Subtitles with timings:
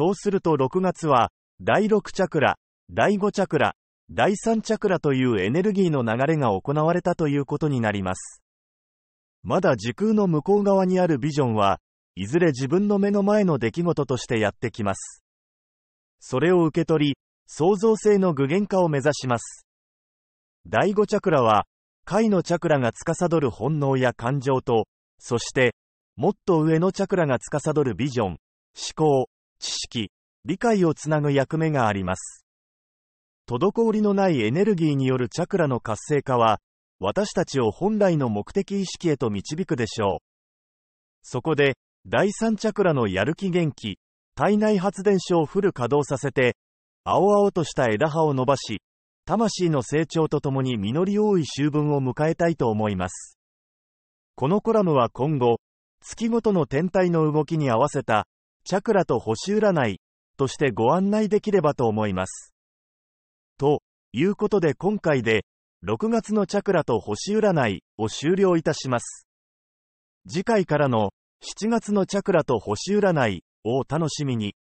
[0.00, 1.30] そうすると6月は、
[1.60, 2.56] 第6チャクラ、
[2.88, 3.74] 第5チャクラ、
[4.10, 8.42] 第3チャクラというエネルギーの流れが行われたということになります。
[9.42, 11.80] まだ時空の向こう側にあるビジョンは、
[12.14, 15.22] いずれ自分の目の前の出来事としてやってきます。
[16.18, 19.66] それを受け取り、創造性の具現化を目指します。
[20.66, 21.66] 第5チャクラは、
[22.06, 24.86] 解のチャクラが司る本能や感情と、
[25.18, 25.74] そして、
[26.16, 28.38] もっと上のチャクラが司るビジョン、思
[28.96, 29.28] 考、
[29.60, 30.10] 知識、
[30.44, 32.44] 理解をつなぐ役目があります。
[33.46, 36.58] 滞りのないエネルギーによるチャクラの活性化は、
[36.98, 40.18] 私たちを本来の目的意識へと導くでしょう。
[41.22, 43.98] そこで、第3チャクラのやる気元気、
[44.34, 46.56] 体内発電所をフル稼働させて、
[47.04, 48.80] 青々とした枝葉を伸ばし、
[49.26, 53.38] 魂の成長とともに実り多い秋分を迎えたいと思います。
[54.36, 55.60] このコラムは今後、
[56.00, 58.26] 月ごとの天体の動きに合わせた、
[58.64, 60.00] チャクラと星占い
[60.36, 62.54] としてご案内できればと思います。
[63.58, 65.44] ということで今回で、
[65.86, 69.26] 6月のチャクラと星占いを終了いたします。
[70.28, 71.10] 次回からの
[71.42, 74.54] 7月のチャクラと星占いをお楽しみに。